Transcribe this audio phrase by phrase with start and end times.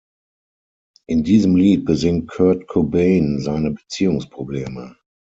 [1.07, 4.97] In diesem Lied besingt Kurt Cobain seine Beziehungsprobleme.